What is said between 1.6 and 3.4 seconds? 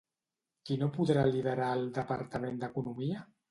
el departament d'Economia?